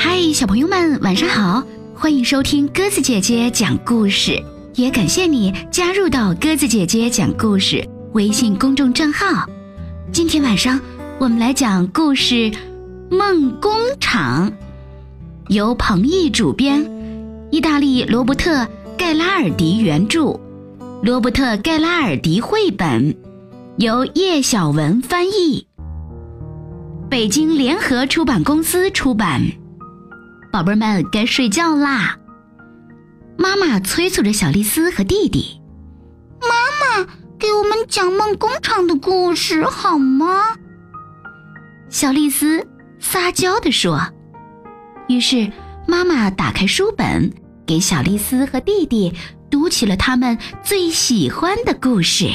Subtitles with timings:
[0.00, 1.60] 嗨，小朋友们，晚上好！
[1.92, 4.40] 欢迎收听鸽子姐姐讲故事，
[4.76, 9.44] 也感谢你加入到鸽子姐姐讲故事微信公众账号。
[10.12, 10.80] 今天晚上
[11.18, 12.34] 我们来讲故事
[13.10, 14.48] 《梦工厂》，
[15.48, 16.88] 由彭毅主编，
[17.50, 18.62] 意大利罗伯特·
[18.96, 20.38] 盖拉尔迪原著，
[21.02, 23.16] 罗伯特·盖拉尔迪绘本，
[23.78, 25.66] 由叶小文翻译，
[27.10, 29.42] 北京联合出版公司出版。
[30.50, 32.18] 宝贝们该睡觉啦！
[33.36, 35.60] 妈妈催促着小丽丝和弟弟
[36.40, 37.06] ：“妈妈，
[37.38, 40.56] 给我们讲梦工厂的故事好吗？”
[41.88, 42.66] 小丽丝
[42.98, 44.00] 撒娇地说。
[45.08, 45.50] 于是
[45.86, 47.32] 妈妈打开书本，
[47.64, 49.14] 给小丽丝和弟弟
[49.48, 52.28] 读起了他们最喜欢的故事。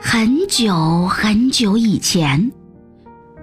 [0.00, 2.50] 很久很久以前，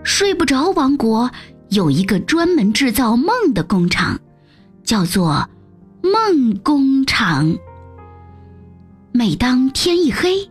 [0.03, 1.29] 睡不着王国。
[1.69, 4.19] 有一个专门制造梦的工厂，
[4.83, 5.49] 叫做
[6.01, 7.57] 梦工厂。
[9.11, 10.49] 每当天一黑，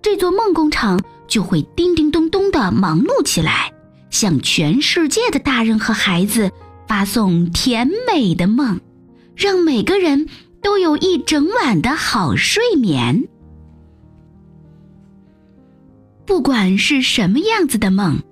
[0.00, 3.72] 这座梦工厂就会叮叮咚咚的忙碌起来，
[4.08, 6.50] 向全世界的大人和孩子
[6.86, 8.80] 发送甜美的梦，
[9.36, 10.26] 让每个人
[10.62, 13.28] 都有一整晚的好睡眠。
[16.24, 18.22] 不管是什么样子的梦。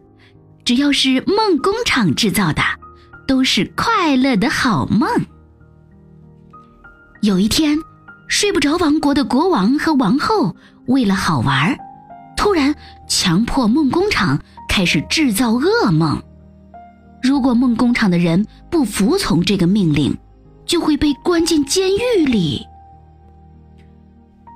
[0.69, 2.61] 只要是梦工厂制造的，
[3.27, 5.09] 都是快乐的好梦。
[7.23, 7.79] 有一天，
[8.29, 10.55] 睡不着王国的国王和王后
[10.87, 11.75] 为了好玩，
[12.37, 12.75] 突然
[13.09, 14.39] 强迫梦工厂
[14.69, 16.23] 开始制造噩梦。
[17.23, 20.15] 如果梦工厂的人不服从这个命令，
[20.67, 22.63] 就会被关进监狱里。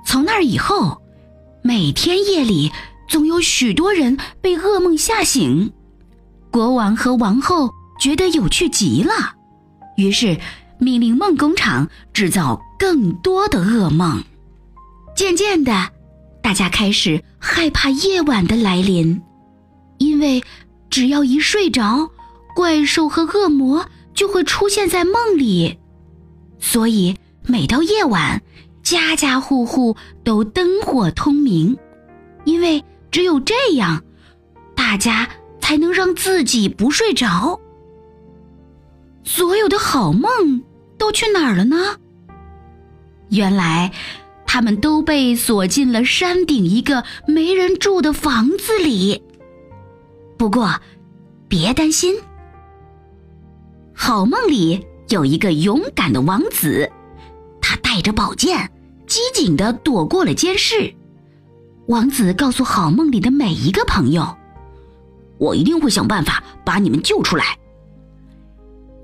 [0.05, 1.01] 从那以后，
[1.63, 2.71] 每天夜里
[3.09, 5.73] 总有许多人被噩梦吓醒。
[6.53, 9.11] 国王和王后觉得有趣极了，
[9.97, 10.39] 于是
[10.77, 14.23] 命令梦工厂制造更多的噩梦。
[15.15, 15.89] 渐渐的，
[16.43, 19.19] 大家开始害怕夜晚的来临，
[19.97, 20.43] 因为
[20.91, 22.11] 只要一睡着，
[22.55, 25.79] 怪兽和恶魔就会出现在梦里。
[26.59, 27.17] 所以
[27.47, 28.43] 每到夜晚，
[28.83, 31.75] 家家户户都灯火通明，
[32.45, 34.03] 因为只有这样，
[34.75, 35.27] 大家。
[35.63, 37.57] 才能让自己不睡着。
[39.23, 40.61] 所有的好梦
[40.97, 41.77] 都去哪儿了呢？
[43.29, 43.93] 原来，
[44.45, 49.23] 他们都被锁进了山顶一个没人住的房子里。
[50.37, 50.81] 不过，
[51.47, 52.13] 别担心，
[53.93, 56.91] 好梦里有一个勇敢的王子，
[57.61, 58.69] 他带着宝剑，
[59.07, 60.93] 机警的躲过了监视。
[61.87, 64.37] 王子告诉好梦里的每一个朋友。
[65.37, 67.57] 我一定会想办法把你们救出来。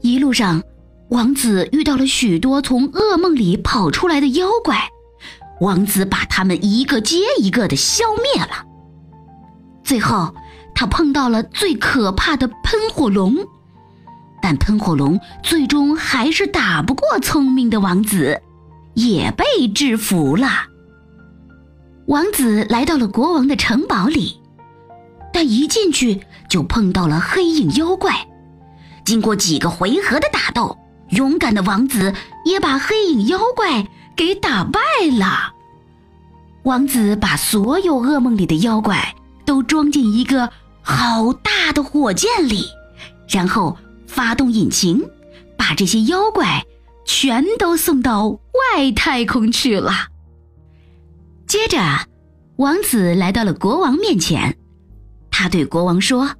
[0.01, 0.63] 一路上，
[1.09, 4.89] 王子遇到了许多从噩梦里跑出来的妖怪，
[5.59, 8.65] 王子把他们一个接一个的消灭了。
[9.83, 10.33] 最后，
[10.73, 13.35] 他碰到了最可怕的喷火龙，
[14.41, 18.41] 但喷火龙最终还是打不过聪明的王子，
[18.93, 20.47] 也被制服了。
[22.05, 24.38] 王子来到了国王的城堡里。
[25.31, 28.27] 但一进去就碰到了黑影妖怪，
[29.05, 30.77] 经过几个回合的打斗，
[31.09, 32.13] 勇敢的王子
[32.45, 34.79] 也把黑影妖怪给打败
[35.17, 35.53] 了。
[36.63, 40.51] 王子把所有噩梦里的妖怪都装进一个
[40.81, 42.65] 好大的火箭里，
[43.29, 45.01] 然后发动引擎，
[45.57, 46.63] 把这些妖怪
[47.05, 50.09] 全都送到外太空去了。
[51.47, 51.79] 接着，
[52.57, 54.58] 王子来到了国王面前。
[55.39, 56.31] 他对国王说：“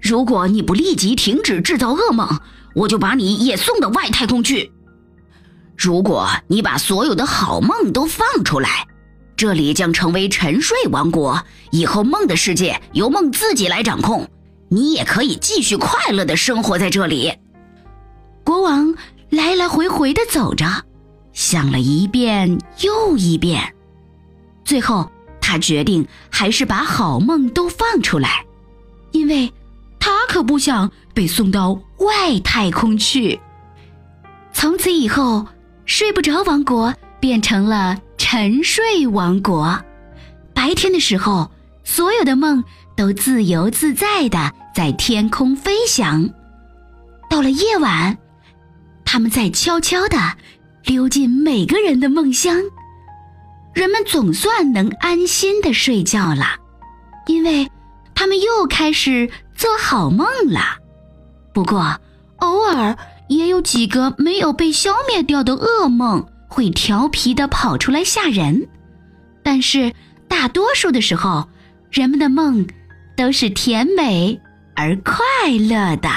[0.00, 2.40] 如果你不立即停止制造噩梦，
[2.74, 4.72] 我就把你也送到外太空去。
[5.76, 8.88] 如果你把所有的好梦都放出来，
[9.36, 14.26] 这里将成为沉睡王国，以后梦的世界由梦自己来掌控，
[14.70, 17.34] 你也可以继续快乐的生活在这里。”
[18.42, 18.94] 国王
[19.28, 20.64] 来来回回的走着，
[21.34, 23.74] 想了一遍又一遍，
[24.64, 28.45] 最后他决定还是把好梦都放出来。
[29.12, 29.52] 因为，
[29.98, 33.40] 他可不想被送到外太空去。
[34.52, 35.46] 从此以后，
[35.84, 39.78] 睡不着王国变成了沉睡王国。
[40.54, 41.50] 白天的时候，
[41.84, 42.62] 所有的梦
[42.96, 46.28] 都自由自在的在天空飞翔。
[47.28, 48.16] 到了夜晚，
[49.04, 50.16] 他们在悄悄的
[50.84, 52.60] 溜进每个人的梦乡。
[53.74, 56.56] 人们总算能安心的睡觉了，
[57.26, 57.68] 因为。
[58.16, 60.78] 他们又开始做好梦了，
[61.52, 62.00] 不过，
[62.38, 62.96] 偶尔
[63.28, 68.68] 也有几个没有被消灭掉的噩梦会调皮的跑出来吓人。
[69.44, 69.92] 但是
[70.26, 71.48] 大多数的时候，
[71.90, 72.66] 人们的梦
[73.16, 74.40] 都是甜美
[74.74, 76.08] 而快乐的。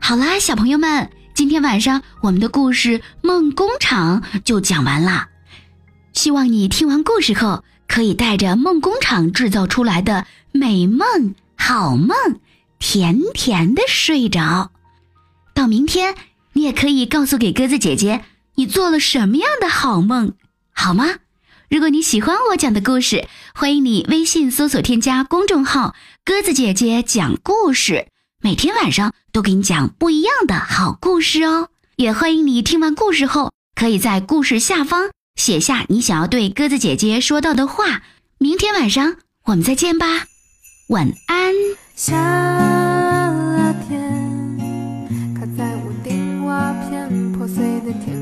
[0.00, 5.28] 好啦，小朋友们，今天晚上我们的故事《梦工厂》就讲完啦。
[6.12, 12.16] 希望你听完故事后，可以带着梦工厂制造出来的美梦、好梦。
[12.84, 14.72] 甜甜的睡着，
[15.54, 16.16] 到明天
[16.54, 18.24] 你也可以告诉给鸽子姐姐
[18.56, 20.32] 你做了什么样的好梦，
[20.72, 21.18] 好吗？
[21.70, 25.94] 如果你喜欢我讲的故事，欢迎你微信搜索添加公众号
[26.26, 28.08] “鸽子姐姐讲故事”，
[28.42, 31.68] 每天晚上都给你讲不一样的好故事哦。
[31.94, 38.02] 也欢迎你听完故事后，可以在故事下方写下你想要对鸽子姐姐说到的话。
[38.38, 40.26] 明天晚上我们再见吧，
[40.92, 41.54] 晚安。
[41.96, 42.12] 夏
[43.88, 43.96] 天
[45.34, 48.21] 靠在屋顶瓦片破碎的天